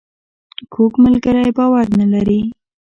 [0.73, 2.39] کوږ ملګری باور نه لري